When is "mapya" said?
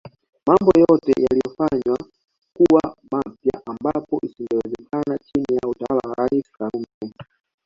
3.11-3.61